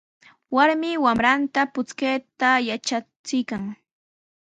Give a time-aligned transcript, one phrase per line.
[0.55, 3.63] Warmi wamranta puchkayta yatrachiykan.